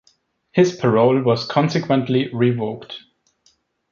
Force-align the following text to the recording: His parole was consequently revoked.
His 0.51 0.75
parole 0.75 1.21
was 1.21 1.45
consequently 1.45 2.33
revoked. 2.33 3.03